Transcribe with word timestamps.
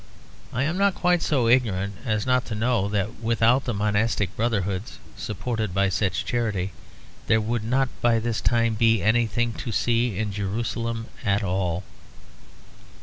I 0.51 0.63
am 0.63 0.79
not 0.79 0.95
quite 0.95 1.21
so 1.21 1.47
ignorant 1.47 1.93
as 2.05 2.25
not 2.25 2.43
to 2.45 2.55
know 2.55 2.87
that 2.87 3.19
without 3.21 3.65
the 3.65 3.73
monastic 3.75 4.35
brotherhoods, 4.35 4.97
supported 5.15 5.75
by 5.75 5.89
such 5.89 6.25
charity, 6.25 6.71
there 7.27 7.39
would 7.39 7.63
not 7.63 7.87
by 8.01 8.17
this 8.17 8.41
time 8.41 8.73
be 8.73 9.03
anything 9.03 9.53
to 9.61 9.71
see 9.71 10.17
in 10.17 10.31
Jerusalem 10.33 11.05
at 11.23 11.43
all. 11.43 11.83